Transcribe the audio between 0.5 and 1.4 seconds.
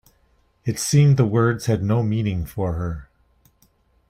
It seemed the